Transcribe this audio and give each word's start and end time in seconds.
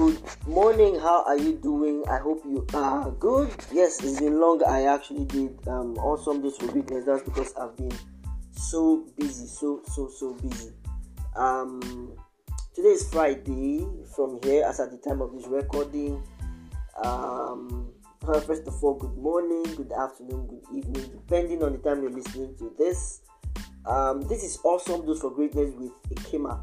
Good 0.00 0.22
morning. 0.46 0.98
How 0.98 1.24
are 1.24 1.36
you 1.36 1.56
doing? 1.56 2.04
I 2.08 2.16
hope 2.20 2.42
you 2.46 2.66
are 2.72 3.10
good. 3.10 3.50
Yes, 3.70 4.02
it's 4.02 4.18
been 4.18 4.40
long. 4.40 4.62
I 4.66 4.84
actually 4.84 5.26
did 5.26 5.58
um, 5.68 5.98
awesome 5.98 6.40
days 6.40 6.56
for 6.56 6.72
weakness. 6.72 7.04
That's 7.04 7.22
because 7.22 7.52
I've 7.54 7.76
been 7.76 7.92
so 8.50 9.04
busy, 9.18 9.46
so 9.46 9.82
so 9.84 10.08
so 10.08 10.32
busy. 10.40 10.72
Um, 11.36 12.16
today 12.74 12.96
is 12.96 13.10
Friday. 13.12 13.86
From 14.16 14.40
here, 14.42 14.64
as 14.64 14.80
at 14.80 14.90
the 14.90 14.96
time 14.96 15.20
of 15.20 15.34
this 15.34 15.46
recording, 15.46 16.22
um, 17.04 17.92
first 18.24 18.66
of 18.66 18.82
all, 18.82 18.94
good 18.94 19.18
morning, 19.18 19.64
good 19.76 19.92
afternoon, 19.92 20.46
good 20.46 20.78
evening, 20.78 21.10
depending 21.12 21.62
on 21.62 21.72
the 21.72 21.78
time 21.78 22.00
you're 22.00 22.10
listening 22.10 22.56
to 22.56 22.72
this. 22.78 23.20
Um, 23.84 24.22
this 24.22 24.42
is 24.44 24.58
awesome. 24.64 25.04
Those 25.04 25.20
for 25.20 25.30
greatness 25.30 25.74
with 25.74 25.92
Ikema, 26.08 26.58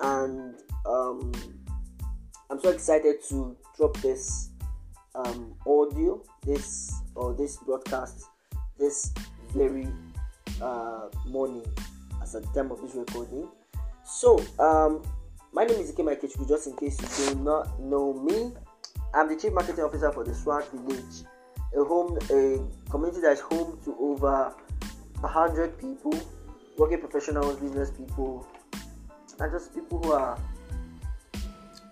and 0.00 0.54
um, 0.86 1.32
I'm 2.48 2.60
so 2.60 2.70
excited 2.70 3.16
to 3.28 3.56
drop 3.76 3.96
this 3.98 4.50
um, 5.16 5.54
audio, 5.66 6.22
this 6.44 6.94
or 7.16 7.34
this 7.34 7.56
broadcast, 7.56 8.26
this 8.78 9.12
very 9.52 9.88
uh, 10.62 11.08
morning 11.26 11.64
as 12.22 12.36
at 12.36 12.44
the 12.44 12.48
time 12.50 12.70
of 12.70 12.80
this 12.80 12.94
recording. 12.94 13.48
So, 14.04 14.38
um, 14.60 15.02
my 15.52 15.64
name 15.64 15.80
is 15.80 15.90
Ikema 15.90 16.16
Ikechukwu. 16.16 16.48
Just 16.48 16.68
in 16.68 16.76
case 16.76 17.00
you 17.00 17.34
do 17.34 17.40
not 17.40 17.80
know 17.80 18.12
me, 18.12 18.52
I'm 19.12 19.28
the 19.28 19.34
Chief 19.34 19.52
Marketing 19.52 19.82
Officer 19.82 20.12
for 20.12 20.22
the 20.22 20.32
Swag 20.34 20.66
Village, 20.70 21.24
a 21.76 21.82
home, 21.82 22.16
a 22.30 22.90
community 22.90 23.22
that 23.22 23.32
is 23.32 23.40
home 23.40 23.76
to 23.84 23.96
over 23.98 24.54
hundred 25.20 25.76
people, 25.80 26.14
working 26.78 27.00
professionals, 27.00 27.56
business 27.56 27.90
people, 27.90 28.46
and 29.40 29.50
just 29.50 29.74
people 29.74 30.00
who 30.00 30.12
are 30.12 30.38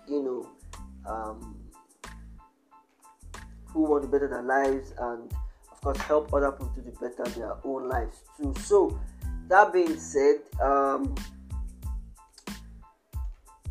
you 0.07 0.23
know, 0.23 1.11
um, 1.11 1.55
who 3.67 3.83
want 3.83 4.03
to 4.03 4.09
better 4.09 4.27
their 4.27 4.41
lives 4.41 4.93
and, 4.97 5.31
of 5.71 5.81
course, 5.81 5.97
help 5.99 6.33
other 6.33 6.51
people 6.51 6.71
to 6.75 6.81
do 6.81 6.91
better 6.99 7.29
their 7.37 7.55
own 7.63 7.89
lives 7.89 8.23
too. 8.37 8.53
So, 8.61 8.99
that 9.47 9.73
being 9.73 9.97
said, 9.99 10.37
um, 10.61 11.13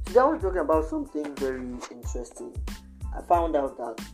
today 0.04 0.20
I 0.20 0.24
want 0.24 0.40
talking 0.40 0.60
about 0.60 0.84
something 0.86 1.34
very 1.36 1.66
interesting. 1.90 2.54
I 3.16 3.22
found 3.22 3.56
out 3.56 3.76
that 3.78 4.04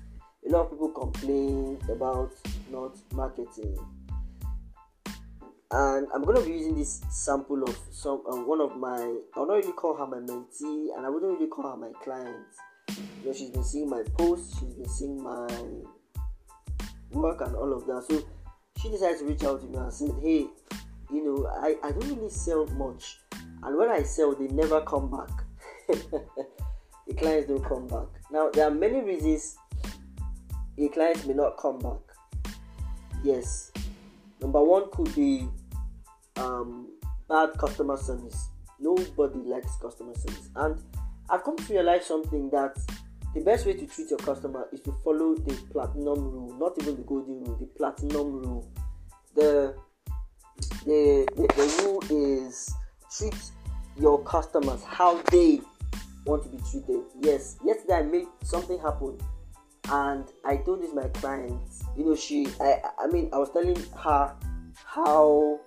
a 0.47 0.51
lot 0.51 0.67
of 0.67 0.71
people 0.71 0.89
complain 0.91 1.79
about 1.91 2.33
not 2.71 2.97
marketing 3.13 3.77
and 5.73 6.09
I'm 6.13 6.25
gonna 6.25 6.41
be 6.43 6.51
using 6.51 6.77
this 6.77 7.01
sample 7.11 7.63
of 7.63 7.79
some 7.93 8.23
uh, 8.29 8.37
one 8.37 8.61
of 8.61 8.77
my 8.77 8.97
I 8.97 9.39
not 9.39 9.49
really 9.49 9.73
call 9.73 9.97
her 9.97 10.07
my 10.07 10.17
mentee 10.17 10.89
and 10.97 11.07
I 11.07 11.09
wouldn't 11.09 11.39
really 11.39 11.47
call 11.47 11.71
her 11.71 11.77
my 11.77 11.93
client. 12.03 12.47
You 12.89 13.27
know, 13.27 13.33
she's 13.33 13.51
been 13.51 13.63
seeing 13.63 13.89
my 13.89 14.03
posts, 14.19 14.59
she's 14.59 14.75
been 14.75 14.89
seeing 14.89 15.23
my 15.23 15.47
work 17.13 17.41
and 17.41 17.55
all 17.55 17.73
of 17.73 17.87
that. 17.87 18.05
So 18.09 18.23
she 18.81 18.91
decided 18.91 19.19
to 19.21 19.25
reach 19.27 19.45
out 19.45 19.61
to 19.61 19.67
me 19.67 19.77
and 19.79 19.93
said, 19.93 20.11
Hey, 20.21 20.47
you 21.13 21.25
know, 21.25 21.47
I, 21.47 21.77
I 21.87 21.93
don't 21.93 22.17
really 22.17 22.31
sell 22.31 22.67
much. 22.67 23.19
And 23.63 23.77
when 23.77 23.91
I 23.91 24.03
sell, 24.03 24.35
they 24.35 24.49
never 24.49 24.81
come 24.81 25.09
back. 25.11 25.31
the 25.89 27.15
clients 27.17 27.49
don't 27.49 27.65
come 27.65 27.87
back. 27.87 28.09
Now 28.33 28.51
there 28.51 28.67
are 28.67 28.71
many 28.73 29.03
reasons 29.03 29.57
the 30.77 30.89
clients 30.89 31.27
may 31.27 31.35
not 31.35 31.59
come 31.59 31.79
back. 31.79 32.55
Yes. 33.23 33.71
Number 34.41 34.63
one 34.63 34.91
could 34.91 35.15
be 35.15 35.47
um, 36.41 36.89
bad 37.29 37.51
customer 37.59 37.97
service. 37.97 38.49
Nobody 38.79 39.39
likes 39.41 39.77
customer 39.77 40.15
service. 40.15 40.49
And 40.57 40.83
I've 41.29 41.45
come 41.45 41.57
to 41.57 41.73
realize 41.73 42.07
something 42.07 42.51
that 42.51 42.77
the 43.35 43.41
best 43.41 43.67
way 43.67 43.75
to 43.75 43.87
treat 43.87 44.11
your 44.11 44.19
customer 44.19 44.67
is 44.73 44.81
to 44.81 44.93
follow 45.05 45.37
the 45.37 45.55
platinum 45.73 46.19
rule, 46.19 46.57
not 46.59 46.73
even 46.81 46.97
the 46.97 47.03
golden 47.03 47.45
rule, 47.45 47.57
the 47.61 47.67
platinum 47.67 48.33
rule. 48.33 48.69
The 49.35 49.77
the, 50.85 51.27
the, 51.37 51.47
the 51.57 51.83
rule 51.85 52.03
is 52.11 52.75
treat 53.17 53.35
your 53.99 54.23
customers 54.25 54.83
how 54.83 55.21
they 55.31 55.61
want 56.27 56.43
to 56.45 56.49
be 56.49 56.59
treated. 56.71 57.05
Yes, 57.21 57.57
yesterday 57.65 57.95
I 57.95 58.03
made 58.03 58.27
something 58.43 58.79
happen 58.79 59.19
and 59.91 60.25
I 60.45 60.57
told 60.57 60.83
this 60.83 60.93
my 60.93 61.09
client, 61.09 61.61
you 61.97 62.05
know, 62.05 62.17
she 62.17 62.49
I 62.61 62.81
I 62.99 63.07
mean 63.07 63.31
I 63.33 63.39
was 63.39 63.51
telling 63.51 63.77
her 63.97 64.35
how 64.85 65.61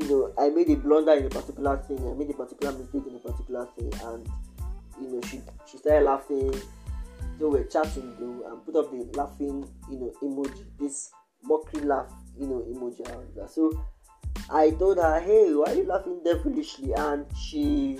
you 0.00 0.08
know, 0.08 0.32
I 0.38 0.48
made 0.48 0.68
a 0.70 0.76
blunder 0.76 1.12
in 1.12 1.26
a 1.26 1.30
particular 1.30 1.76
thing, 1.76 1.98
I 1.98 2.14
made 2.14 2.30
a 2.30 2.34
particular 2.34 2.72
mistake 2.76 3.04
in 3.08 3.14
a 3.14 3.18
particular 3.18 3.68
thing, 3.76 3.92
and 4.04 4.28
you 5.00 5.08
know, 5.08 5.20
she 5.28 5.40
she 5.70 5.78
started 5.78 6.04
laughing. 6.04 6.52
So 7.38 7.48
we're 7.50 7.64
chatting 7.64 8.14
though, 8.18 8.48
and 8.50 8.64
put 8.64 8.76
up 8.76 8.90
the 8.90 9.04
laughing, 9.16 9.68
you 9.90 9.98
know, 9.98 10.12
emoji, 10.22 10.64
this 10.78 11.10
mockery 11.42 11.82
laugh, 11.82 12.12
you 12.38 12.46
know, 12.46 12.64
emoji 12.68 13.04
that. 13.36 13.50
So 13.50 13.72
I 14.50 14.70
told 14.70 14.98
her, 14.98 15.20
hey, 15.20 15.54
why 15.54 15.72
are 15.72 15.74
you 15.74 15.84
laughing 15.84 16.20
devilishly? 16.24 16.92
And 16.92 17.26
she 17.36 17.98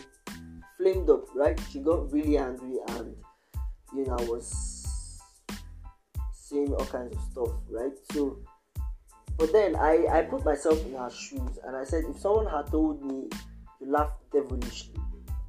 flamed 0.76 1.11
up, 1.11 1.26
right? 1.34 1.59
She 1.71 1.81
got 1.81 2.12
really 2.12 2.38
angry, 2.38 2.78
and 2.88 3.15
you 3.94 4.06
know, 4.06 4.16
I 4.19 4.25
was 4.25 5.21
saying 6.32 6.72
all 6.72 6.87
kinds 6.87 7.16
of 7.16 7.22
stuff, 7.31 7.50
right? 7.71 7.93
So 8.12 8.38
but 9.37 9.53
then 9.53 9.77
I, 9.77 10.06
I 10.11 10.22
put 10.22 10.45
myself 10.45 10.84
in 10.87 10.95
her 10.95 11.11
shoes 11.11 11.59
and 11.67 11.77
I 11.77 11.84
said, 11.84 12.05
if 12.09 12.19
someone 12.19 12.47
had 12.47 12.67
told 12.71 13.05
me 13.05 13.28
to 13.31 13.91
laugh 13.91 14.12
devilishly, 14.33 14.95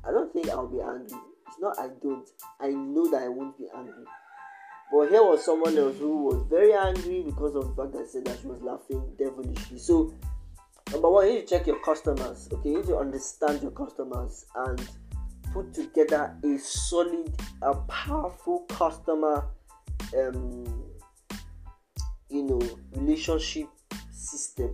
I 0.03 0.12
don't 0.12 0.31
think 0.34 0.50
I'll 0.50 0.68
be 0.68 0.81
angry. 0.81 1.18
It's 1.47 1.59
not 1.59 1.79
I 1.79 1.88
don't. 2.01 2.28
I 2.59 2.69
know 2.69 3.09
that 3.12 3.24
I 3.24 3.28
won't 3.28 3.57
be 3.57 3.66
angry. 3.75 4.06
But 4.91 5.09
here 5.09 5.24
was 5.24 5.44
someone 5.44 5.78
else 5.78 5.97
who 5.97 6.25
was 6.25 6.45
very 6.50 6.74
angry 6.74 7.24
because 7.24 7.56
of 7.56 7.68
the 7.68 7.81
fact 7.81 7.94
that 7.94 8.03
I 8.03 8.06
said 8.06 8.25
that 8.25 8.40
she 8.40 8.47
was 8.47 8.62
laughing 8.62 9.03
devilishly. 9.18 9.79
So, 9.79 10.13
number 10.91 11.09
one, 11.09 11.28
you 11.28 11.34
need 11.34 11.47
to 11.47 11.57
check 11.57 11.68
your 11.68 11.79
customers. 11.79 12.50
Okay, 12.51 12.69
you 12.69 12.78
need 12.78 12.88
to 12.88 12.97
understand 12.97 13.62
your 13.62 13.72
customers 13.72 14.45
and 14.56 14.88
put 15.53 15.74
together 15.74 16.35
a 16.44 16.57
solid, 16.59 17.34
a 17.62 17.74
powerful 17.75 18.59
customer, 18.69 19.47
um, 20.18 20.66
you 22.29 22.44
know, 22.44 22.62
relationship 22.91 23.68
system 24.16 24.74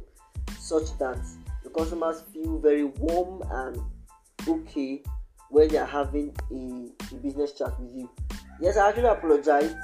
such 0.60 0.98
that 1.00 1.20
the 1.64 1.70
customers 1.70 2.22
feel 2.34 2.60
very 2.60 2.86
warm 2.86 3.42
and 3.52 3.82
okay 4.48 5.02
when 5.50 5.68
they 5.68 5.78
are 5.78 5.86
having 5.86 6.34
a, 6.52 7.16
a 7.16 7.18
business 7.20 7.54
chat 7.54 7.78
with 7.80 7.94
you. 7.96 8.10
Yes, 8.62 8.78
I 8.78 8.90
actually 8.90 9.10
apologized 9.10 9.76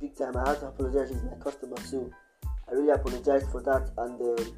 big 0.00 0.16
time. 0.16 0.36
I 0.36 0.48
had 0.48 0.60
to 0.60 0.68
apologize 0.68 1.10
with 1.10 1.24
my 1.24 1.36
customer, 1.36 1.76
so 1.84 2.10
I 2.68 2.72
really 2.72 2.90
apologized 2.90 3.50
for 3.50 3.62
that. 3.62 3.90
And 3.98 4.20
um, 4.20 4.56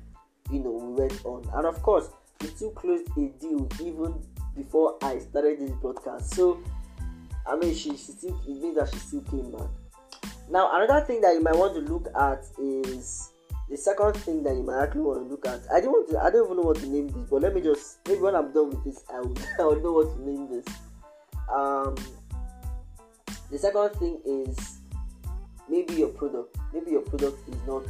you 0.51 0.61
know, 0.61 0.71
we 0.71 1.03
went 1.03 1.25
on, 1.25 1.49
and 1.55 1.67
of 1.67 1.83
course, 1.83 2.09
we 2.41 2.49
still 2.49 2.71
closed 2.71 3.09
a 3.17 3.29
deal 3.41 3.69
even 3.81 4.23
before 4.57 4.97
I 5.03 5.19
started 5.19 5.61
this 5.61 5.71
broadcast. 5.73 6.35
So, 6.35 6.63
I 7.47 7.57
mean, 7.57 7.75
she, 7.75 7.91
she 7.91 8.13
still 8.13 8.41
it 8.47 8.61
means 8.61 8.77
that 8.77 8.91
she 8.93 8.99
still 8.99 9.23
came 9.23 9.51
back. 9.53 9.69
Now, 10.51 10.71
another 10.81 11.05
thing 11.05 11.21
that 11.21 11.35
you 11.35 11.43
might 11.43 11.57
want 11.57 11.75
to 11.75 11.81
look 11.81 12.09
at 12.19 12.45
is 12.59 13.33
the 13.71 13.77
second 13.77 14.15
thing 14.17 14.43
that 14.43 14.55
you 14.55 14.63
might 14.63 14.83
actually 14.83 15.03
want 15.03 15.23
to 15.23 15.29
look 15.29 15.47
at 15.47 15.61
i 15.73 15.81
don't 15.81 15.93
want 15.93 16.09
to 16.09 16.19
i 16.19 16.31
don't 16.31 16.47
even 16.47 16.57
know 16.57 16.63
what 16.63 16.77
to 16.77 16.87
name 16.87 17.09
this 17.09 17.29
but 17.31 17.43
let 17.43 17.55
me 17.55 17.61
just 17.61 17.99
maybe 18.07 18.21
when 18.21 18.35
i'm 18.35 18.53
done 18.53 18.71
with 18.71 18.85
this 18.85 19.05
i 19.13 19.21
will 19.21 19.37
i 19.61 19.63
will 19.63 19.81
know 19.83 19.93
what 19.93 20.17
to 20.17 20.23
name 20.25 20.49
this. 20.49 20.65
Um 21.55 21.95
the 23.51 23.59
second 23.59 23.91
thing 23.97 24.21
is 24.27 24.81
maybe 25.69 25.95
your 25.95 26.09
product 26.09 26.57
maybe 26.73 26.93
your 26.93 27.03
product 27.03 27.49
is 27.49 27.61
not 27.67 27.85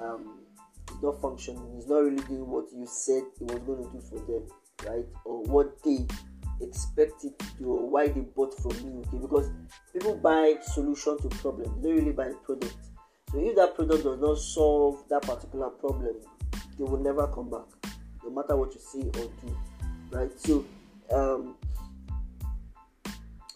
um 0.00 0.40
is 0.90 1.02
not 1.02 1.20
functioning 1.20 1.74
it's 1.76 1.88
not 1.88 1.98
really 1.98 2.22
doing 2.24 2.48
what 2.48 2.66
you 2.72 2.86
said 2.86 3.22
it 3.40 3.52
was 3.52 3.58
going 3.60 3.84
to 3.84 3.90
do 3.90 4.00
for 4.00 4.18
them 4.26 4.46
right? 4.86 5.06
Or 5.24 5.42
what 5.44 5.82
they 5.82 6.06
expected 6.60 7.38
to 7.38 7.46
do 7.58 7.66
or 7.66 7.88
why 7.88 8.08
they 8.08 8.20
bought 8.20 8.54
from 8.60 8.72
you 8.84 9.04
okay? 9.06 9.18
Because 9.18 9.50
people 9.92 10.16
buy 10.16 10.54
solution 10.62 11.18
to 11.20 11.28
problems 11.28 11.82
they 11.82 11.88
don't 11.88 11.98
really 11.98 12.12
buy 12.12 12.30
product 12.44 12.76
so 13.32 13.38
if 13.38 13.56
that 13.56 13.74
product 13.74 14.04
does 14.04 14.20
not 14.20 14.38
solve 14.38 15.02
that 15.08 15.22
particular 15.22 15.68
problem, 15.70 16.14
they 16.78 16.84
will 16.84 16.98
never 16.98 17.26
come 17.28 17.50
back, 17.50 17.92
no 18.24 18.30
matter 18.30 18.56
what 18.56 18.72
you 18.74 18.80
say 18.80 19.00
or 19.00 19.30
do. 19.42 19.56
Right? 20.10 20.30
So 20.38 20.64
um, 21.10 21.56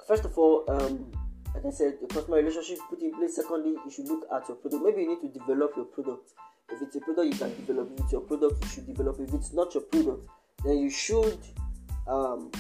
first 0.07 0.25
of 0.25 0.37
all, 0.37 0.65
um, 0.69 1.13
like 1.55 1.65
I 1.67 1.71
said, 1.71 1.99
the 2.01 2.07
customer 2.13 2.39
relationship 2.39 2.79
put 2.89 3.01
in 3.01 3.15
place. 3.15 3.37
Secondly, 3.37 3.77
you 3.85 3.91
should 3.91 4.09
look 4.09 4.27
at 4.35 4.49
your 4.49 4.57
product. 4.57 4.85
Maybe 4.85 5.03
you 5.03 5.09
need 5.11 5.21
to 5.33 5.39
develop 5.39 5.73
your 5.77 5.87
product. 5.87 6.33
If 6.69 6.83
it's 6.83 6.97
a 6.97 7.01
product, 7.01 7.33
you 7.33 7.39
can 7.39 7.67
develop. 7.67 7.91
If 7.95 8.01
it's 8.05 8.13
your 8.13 8.21
product, 8.23 8.63
you 8.63 8.69
should 8.71 8.87
develop. 8.87 9.19
If 9.21 9.35
it's 9.35 9.53
not 9.53 9.75
your 9.75 9.83
product, 9.85 10.29
then 10.65 10.79
you 10.79 10.91
should 10.91 11.39
um, 12.07 12.51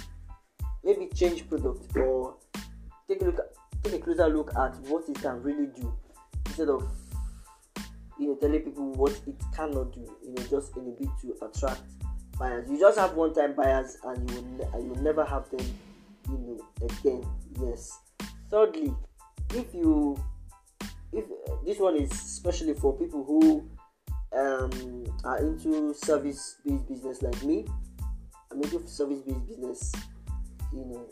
maybe 0.84 1.08
change 1.14 1.48
product 1.48 1.96
or 1.96 2.36
take 3.08 3.22
a 3.22 3.24
look 3.24 3.38
at, 3.38 3.82
take 3.84 3.94
a 3.94 3.98
closer 3.98 4.28
look 4.28 4.50
at 4.56 4.76
what 4.82 5.08
it 5.08 5.20
can 5.20 5.42
really 5.42 5.66
do 5.66 5.92
instead 6.50 6.69
of 6.69 6.91
you 8.19 8.29
know 8.29 8.35
telling 8.35 8.61
people 8.61 8.93
what 8.93 9.12
it 9.26 9.37
cannot 9.55 9.93
do 9.93 10.00
you 10.23 10.35
know 10.35 10.43
just 10.50 10.76
in 10.76 10.82
a 10.82 10.91
bit 11.00 11.08
to 11.23 11.35
attract 11.44 11.81
buyers. 12.38 12.69
You 12.69 12.79
just 12.79 12.99
have 12.99 13.14
one 13.14 13.35
time 13.35 13.55
buyers 13.55 13.97
and 14.05 14.29
you 14.31 14.37
will, 14.37 14.43
ne- 14.56 14.82
you 14.85 14.88
will 14.91 15.02
never 15.02 15.25
have 15.25 15.49
them 15.50 15.67
you 16.29 16.38
know 16.38 16.87
again. 16.87 17.25
Yes. 17.61 17.99
Thirdly 18.50 18.94
if 19.55 19.73
you 19.75 20.23
if 21.12 21.25
uh, 21.25 21.55
this 21.64 21.79
one 21.79 21.97
is 21.97 22.11
especially 22.11 22.75
for 22.75 22.97
people 22.99 23.25
who 23.25 23.69
um, 24.37 25.05
are 25.25 25.38
into 25.38 25.93
service-based 25.94 26.88
business 26.88 27.23
like 27.23 27.43
me. 27.43 27.67
I'm 28.52 28.62
into 28.62 28.87
service-based 28.87 29.47
business 29.47 29.93
you 30.73 30.85
know. 30.85 31.06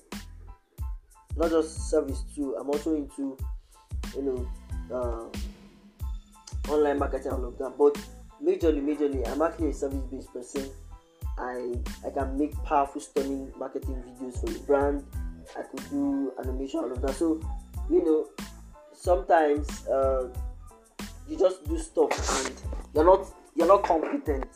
Not 1.36 1.50
just 1.50 1.88
service 1.90 2.24
too 2.34 2.56
i'm 2.58 2.68
also 2.68 2.96
into 2.96 3.36
you 4.16 4.22
know 4.22 4.48
uh, 4.92 5.24
online 6.68 6.98
marketing 6.98 7.32
all 7.32 7.44
of 7.44 7.58
that. 7.58 7.76
But 7.78 7.96
majorly 8.42 8.82
majorly 8.82 9.26
i'm 9.28 9.42
actually 9.42 9.70
a 9.70 9.74
service-based 9.74 10.32
person. 10.32 10.70
I 11.38 11.74
i 12.06 12.10
can 12.10 12.38
make 12.38 12.52
powerful 12.64 13.00
stunning 13.00 13.52
marketing 13.58 14.02
videos 14.06 14.40
for 14.40 14.46
the 14.46 14.58
brand. 14.60 15.04
I 15.56 15.62
could 15.62 15.88
do 15.90 16.32
animation 16.38 16.80
all 16.80 16.92
of 16.92 17.00
that. 17.02 17.14
So 17.14 17.40
you 17.90 18.04
know 18.04 18.26
sometimes 18.92 19.86
uh, 19.88 20.28
you 21.28 21.38
just 21.38 21.66
do 21.68 21.78
stuff 21.78 22.46
and 22.46 22.62
you're 22.94 23.04
not 23.04 23.26
you're 23.54 23.68
not 23.68 23.84
competent. 23.84 24.46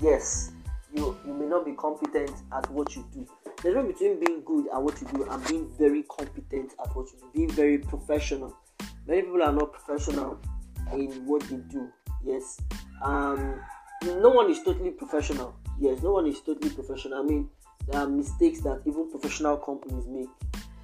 Yes 0.00 0.52
you 0.94 1.16
you 1.26 1.34
may 1.34 1.46
not 1.46 1.64
be 1.64 1.72
competent 1.72 2.32
at 2.52 2.70
what 2.70 2.94
you 2.96 3.04
do. 3.12 3.26
There's 3.62 3.74
a 3.74 3.78
difference 3.78 3.98
between 3.98 4.24
being 4.24 4.42
good 4.44 4.66
at 4.72 4.82
what 4.82 5.00
you 5.00 5.08
do 5.08 5.28
and 5.28 5.46
being 5.48 5.70
very 5.78 6.04
competent 6.04 6.72
at 6.80 6.94
what 6.94 7.06
you 7.12 7.18
do 7.18 7.30
being 7.34 7.50
very 7.50 7.78
professional 7.78 8.56
many 9.06 9.22
people 9.22 9.42
are 9.42 9.52
not 9.52 9.72
professional 9.72 10.38
in 10.92 11.10
what 11.26 11.42
they 11.42 11.56
do 11.56 11.90
yes. 12.24 12.60
Um 13.02 13.60
no 14.02 14.30
one 14.30 14.50
is 14.50 14.62
totally 14.62 14.90
professional 14.90 15.54
yes. 15.78 16.02
No 16.02 16.12
one 16.12 16.26
is 16.26 16.40
totally 16.40 16.70
professional. 16.70 17.20
I 17.20 17.22
mean 17.22 17.48
there 17.88 18.00
are 18.00 18.08
mistakes 18.08 18.60
that 18.60 18.82
even 18.86 19.10
professional 19.10 19.56
companies 19.58 20.06
make 20.06 20.28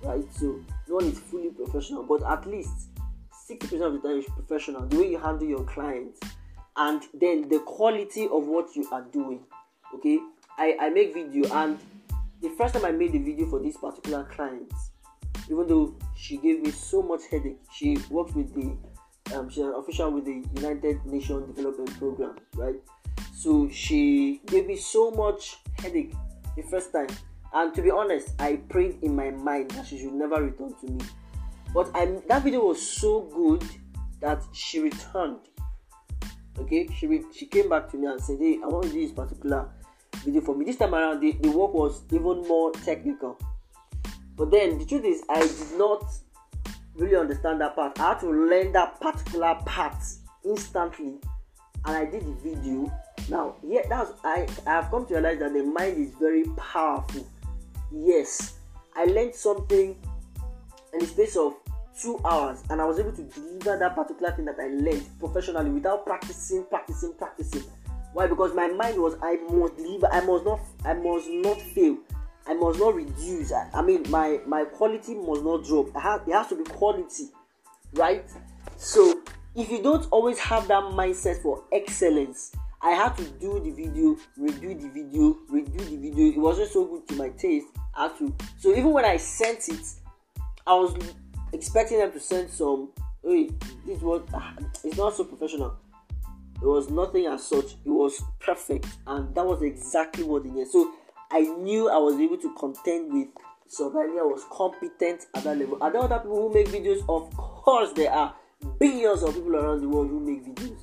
right? 0.03 0.25
So 0.35 0.61
no 0.89 0.97
one 0.97 1.07
is 1.07 1.19
fully 1.19 1.51
professional 1.51 2.03
but 2.03 2.23
at 2.23 2.47
least 2.47 2.89
60% 3.49 3.83
of 3.83 3.93
the 3.95 4.09
time 4.09 4.19
is 4.19 4.27
professional 4.27 4.87
the 4.87 4.99
way 4.99 5.11
you 5.11 5.19
handle 5.19 5.49
your 5.49 5.65
clients 5.65 6.21
and 6.77 7.03
then 7.15 7.49
the 7.49 7.59
quality 7.61 8.25
of 8.25 8.47
what 8.47 8.75
you 8.77 8.87
are 8.93 9.03
doing 9.03 9.41
okay? 9.95 10.19
I 10.59 10.77
i 10.81 10.91
make 10.91 11.15
video 11.15 11.51
and 11.55 11.79
the 12.43 12.51
first 12.51 12.75
time 12.75 12.85
i 12.85 12.93
made 12.93 13.13
the 13.13 13.19
video 13.19 13.49
for 13.49 13.61
this 13.61 13.77
particular 13.77 14.25
client 14.25 14.73
even 15.51 15.67
though 15.67 15.95
she 16.17 16.37
gave 16.37 16.63
me 16.63 16.71
so 16.71 17.03
much 17.03 17.23
headache 17.31 17.59
she 17.73 17.99
works 18.11 18.35
with 18.35 18.55
the 18.55 18.77
um, 19.37 19.49
she's 19.49 19.65
an 19.65 19.75
official 19.77 20.11
with 20.11 20.25
the 20.25 20.43
united 20.61 21.05
nations 21.07 21.55
development 21.55 21.99
program 21.99 22.37
right? 22.55 22.77
So 23.35 23.69
she 23.71 24.43
gave 24.47 24.67
me 24.67 24.77
so 24.77 25.11
much 25.13 25.57
headache 25.79 26.13
the 26.57 26.63
first 26.63 26.93
time. 26.93 27.09
And 27.55 27.75
to 27.75 27.83
be 27.83 27.91
honest 27.91 28.35
i 28.39 28.57
prayed 28.57 28.99
in 29.03 29.17
my 29.17 29.31
mind 29.31 29.71
that 29.73 29.87
she 29.87 29.99
should 29.99 30.13
never 30.13 30.43
return 30.43 30.75
to 30.81 30.87
me. 30.87 31.01
But 31.73 31.91
I, 31.95 32.19
that 32.29 32.43
video 32.43 32.67
was 32.67 32.85
so 32.85 33.23
good 33.23 33.65
that 34.21 34.43
she 34.53 34.81
returned. 34.81 35.41
Okay? 36.59 36.89
She 36.97 37.07
re- 37.07 37.25
she 37.33 37.47
came 37.47 37.69
back 37.69 37.91
to 37.91 37.97
me 37.97 38.09
and 38.09 38.21
said 38.21 38.39
hey 38.41 38.59
i 38.63 38.67
want 38.67 38.85
to 38.85 38.91
do 38.91 39.01
this 39.01 39.13
particular 39.13 39.71
video 40.25 40.43
for 40.43 40.55
me. 40.55 40.65
This 40.65 40.77
time 40.77 40.95
around 40.95 41.21
the, 41.21 41.33
the 41.41 41.51
work 41.51 41.73
was 41.73 42.03
even 42.13 42.47
more 42.47 42.73
technical 42.73 43.39
but 44.41 44.51
then 44.51 44.79
the 44.79 44.87
truth 44.87 45.05
is 45.05 45.23
i 45.29 45.39
did 45.39 45.79
not 45.79 46.03
really 46.95 47.15
understand 47.15 47.61
that 47.61 47.77
part 47.77 48.01
i 48.01 48.09
had 48.09 48.19
to 48.19 48.31
learn 48.31 48.73
that 48.73 48.99
particular 48.99 49.55
part 49.67 49.95
instantly 50.47 51.19
and 51.85 51.97
i 51.97 52.07
did 52.07 52.23
the 52.23 52.33
video 52.43 52.91
now 53.29 53.55
yeah 53.63 53.83
that's 53.91 54.13
i 54.25 54.49
have 54.65 54.91
come 54.91 55.05
to 55.05 55.13
realize 55.13 55.39
that 55.39 55.53
the 55.53 55.63
mind 55.63 55.99
is 55.99 56.15
very 56.15 56.45
powerful 56.57 57.27
yes 57.93 58.55
i 58.97 59.05
learned 59.05 59.35
something 59.35 59.95
in 60.95 60.99
the 61.01 61.07
space 61.07 61.37
of 61.37 61.55
two 62.01 62.19
hours 62.25 62.63
and 62.71 62.81
I 62.81 62.87
was 62.87 62.99
able 62.99 63.13
to 63.13 63.23
deliver 63.23 63.79
that 63.79 63.95
particular 63.95 64.33
thing 64.33 64.47
that 64.47 64.57
I 64.59 64.69
learned 64.69 65.07
professionally 65.19 65.69
without 65.69 66.07
practicing, 66.07 66.65
practicing, 66.65 67.13
practicing. 67.13 67.63
Why? 68.15 68.27
Because 68.27 68.55
my 68.55 68.69
mind 68.69 68.97
was 68.97 69.17
I 69.23 69.37
must 69.51 69.77
deliver, 69.77 70.07
I 70.11 70.25
must 70.25 70.45
not 70.47 70.61
I 70.85 70.95
must 70.95 71.29
not 71.29 71.61
fail. 71.61 71.99
I 72.47 72.55
must 72.55 72.79
not 72.79 72.95
reduce. 72.95 73.53
I, 73.53 73.69
I 73.75 73.83
mean 73.83 74.05
my 74.09 74.41
my 74.47 74.65
quality 74.65 75.15
must 75.15 75.43
not 75.43 75.65
drop. 75.65 75.95
Have, 76.01 76.23
it 76.27 76.33
has 76.33 76.49
to 76.49 76.57
be 76.57 76.65
quality. 76.65 77.25
Right? 77.95 78.25
So 78.77 79.23
if 79.55 79.71
you 79.71 79.83
don't 79.83 80.07
always 80.11 80.39
have 80.39 80.69
that 80.69 80.83
mindset 80.85 81.43
for 81.43 81.65
excellence, 81.73 82.53
I 82.83 82.91
had 82.93 83.17
to 83.19 83.25
do 83.25 83.61
the 83.61 83.71
video, 83.71 84.17
redo 84.39 84.81
the 84.81 84.89
video, 84.89 85.37
redo 85.53 85.79
the 85.79 85.97
video. 85.97 86.33
It 86.33 86.39
wasn't 86.39 86.71
so 86.71 86.87
good 86.87 87.09
to 87.09 87.15
my 87.17 87.29
taste. 87.31 87.67
I 87.95 88.05
had 88.05 88.19
to 88.19 88.35
so 88.59 88.71
even 88.71 88.93
when 88.93 89.05
I 89.05 89.17
sent 89.17 89.69
it, 89.69 89.87
I 90.67 90.75
was 90.75 90.97
expecting 91.53 91.99
them 91.99 92.13
to 92.13 92.21
send 92.21 92.51
some. 92.51 92.91
Hey, 93.23 93.51
this 93.87 94.01
was 94.01 94.23
ah, 94.33 94.55
it's 94.83 94.97
not 94.97 95.15
so 95.15 95.25
professional. 95.25 95.77
It 96.63 96.67
was 96.67 96.91
nothing 96.91 97.27
as 97.27 97.47
such. 97.47 97.73
It 97.85 97.91
was 97.91 98.23
perfect, 98.39 98.87
and 99.07 99.35
that 99.35 99.45
was 99.45 99.63
exactly 99.63 100.25
what 100.25 100.45
they 100.45 100.51
needed. 100.51 100.71
So 100.71 100.93
I 101.31 101.41
knew 101.41 101.89
I 101.89 101.99
was 101.99 102.19
able 102.19 102.39
to 102.39 102.55
contend 102.55 103.13
with 103.13 103.29
somebody 103.69 104.19
I 104.19 104.23
was 104.23 104.45
competent 104.51 105.27
at 105.35 105.45
that 105.45 105.59
level. 105.59 105.79
Are 105.81 105.93
there 105.93 106.03
other 106.03 106.19
people 106.19 106.49
who 106.49 106.55
make 106.55 106.69
videos? 106.69 107.01
Of 107.09 107.35
course, 107.37 107.93
there 107.93 108.11
are 108.11 108.35
billions 108.79 109.23
of 109.23 109.35
people 109.35 109.57
around 109.57 109.83
the 109.83 109.89
world 109.89 110.09
who 110.09 110.21
make 110.21 110.45
videos. 110.45 110.81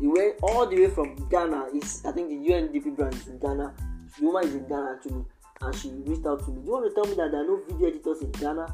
They 0.00 0.08
went 0.08 0.36
all 0.42 0.66
the 0.66 0.76
way 0.76 0.90
from 0.90 1.14
Ghana. 1.28 1.66
Is 1.74 2.04
I 2.04 2.12
think 2.12 2.28
the 2.28 2.52
UNDP 2.52 2.96
brand 2.96 3.14
is 3.14 3.28
in 3.28 3.38
Ghana. 3.38 3.74
The 4.18 4.26
woman 4.26 4.44
is 4.44 4.54
in 4.54 4.68
Ghana 4.68 4.96
actually, 4.96 5.24
and 5.60 5.74
she 5.74 5.90
reached 5.90 6.26
out 6.26 6.44
to 6.44 6.50
me. 6.50 6.60
Do 6.60 6.66
you 6.66 6.72
want 6.72 6.88
to 6.88 6.94
tell 6.94 7.04
me 7.04 7.14
that 7.16 7.30
there 7.30 7.42
are 7.42 7.46
no 7.46 7.60
video 7.68 7.88
editors 7.88 8.22
in 8.22 8.32
Ghana? 8.32 8.66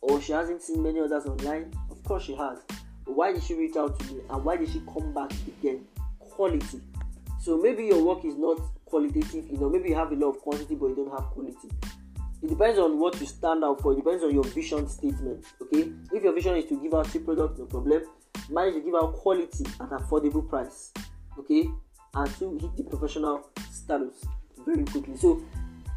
or 0.00 0.20
she 0.20 0.32
hasn't 0.32 0.62
seen 0.62 0.82
many 0.82 1.00
others 1.00 1.26
online? 1.26 1.72
Of 1.90 2.02
course 2.04 2.24
she 2.24 2.34
has. 2.34 2.58
But 3.04 3.14
why 3.14 3.32
did 3.32 3.42
she 3.42 3.54
reach 3.54 3.76
out 3.76 3.98
to 3.98 4.12
me 4.12 4.20
and 4.28 4.44
why 4.44 4.56
did 4.56 4.68
she 4.68 4.80
come 4.92 5.12
back 5.12 5.32
again? 5.60 5.84
Quality. 6.18 6.80
So 7.40 7.56
maybe 7.58 7.86
your 7.86 8.02
work 8.02 8.24
is 8.24 8.36
not 8.36 8.60
qualitative, 8.88 9.46
you 9.50 9.58
know, 9.58 9.68
maybe 9.68 9.90
you 9.90 9.94
have 9.94 10.12
a 10.12 10.14
lot 10.14 10.30
of 10.30 10.40
quantity 10.40 10.74
but 10.74 10.88
you 10.88 10.96
don't 10.96 11.10
have 11.10 11.30
quality. 11.30 11.68
It 12.42 12.48
depends 12.48 12.78
on 12.78 12.98
what 12.98 13.20
you 13.20 13.26
stand 13.26 13.64
out 13.64 13.80
for, 13.80 13.92
it 13.92 13.96
depends 13.96 14.22
on 14.22 14.32
your 14.32 14.44
vision 14.44 14.88
statement. 14.88 15.44
Okay, 15.60 15.90
if 16.12 16.22
your 16.22 16.32
vision 16.32 16.56
is 16.56 16.66
to 16.66 16.80
give 16.80 16.94
out 16.94 17.10
cheap 17.12 17.24
product, 17.24 17.58
no 17.58 17.66
problem. 17.66 18.02
Manage 18.50 18.74
to 18.74 18.80
give 18.80 18.94
out 18.94 19.14
quality 19.14 19.64
at 19.80 19.90
affordable 19.90 20.48
price. 20.48 20.92
Okay, 21.38 21.68
and 22.14 22.30
to 22.38 22.58
hit 22.58 22.76
the 22.76 22.84
professional 22.84 23.48
status 23.70 24.24
very 24.64 24.84
quickly. 24.84 25.16
So 25.16 25.42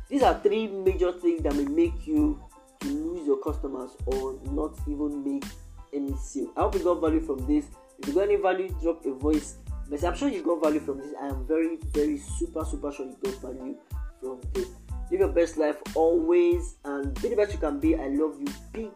these 0.09 0.23
are 0.23 0.39
three 0.41 0.67
major 0.67 1.11
things 1.11 1.43
that 1.43 1.55
may 1.55 1.65
make 1.65 2.05
you 2.05 2.41
to 2.81 2.87
lose 2.87 3.25
your 3.25 3.37
customers 3.37 3.91
or 4.07 4.37
not 4.51 4.77
even 4.87 5.23
make 5.23 5.45
any 5.93 6.15
sale. 6.17 6.51
I 6.57 6.61
hope 6.61 6.75
you 6.75 6.83
got 6.83 7.01
value 7.01 7.21
from 7.21 7.45
this. 7.47 7.65
If 7.99 8.07
you 8.07 8.13
got 8.15 8.23
any 8.23 8.37
value, 8.37 8.75
drop 8.81 9.05
a 9.05 9.13
voice 9.13 9.57
message. 9.91 10.07
I'm 10.07 10.15
sure 10.15 10.29
you 10.29 10.41
got 10.41 10.61
value 10.61 10.79
from 10.79 10.99
this. 10.99 11.13
I 11.21 11.27
am 11.27 11.45
very, 11.45 11.77
very 11.93 12.17
super, 12.17 12.63
super 12.65 12.91
sure 12.91 13.05
you 13.05 13.17
got 13.21 13.41
value 13.41 13.75
from 14.21 14.41
this. 14.53 14.67
Live 15.11 15.19
your 15.19 15.29
best 15.29 15.57
life 15.57 15.75
always 15.93 16.75
and 16.85 17.13
be 17.21 17.29
the 17.29 17.35
best 17.35 17.51
you 17.51 17.59
can 17.59 17.79
be. 17.79 17.95
I 17.95 18.07
love 18.07 18.39
you 18.39 18.47
big, 18.71 18.89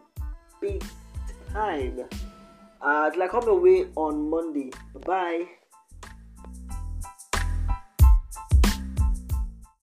big 0.61 0.83
time. 1.51 2.05
Uh, 2.81 3.11
like 3.17 3.31
come 3.31 3.47
away 3.49 3.87
on 3.95 4.29
Monday. 4.29 4.71
Bye 4.93 5.01
bye. 5.05 5.45